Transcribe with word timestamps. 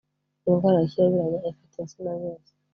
Indwara 0.49 0.77
ya 0.81 0.89
Kirabiranya 0.91 1.39
ifata 1.51 1.77
insina 1.83 2.13
zose 2.21 2.51